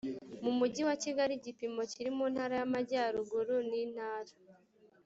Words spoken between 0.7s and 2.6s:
wa kigali igipimo kiri mu ntara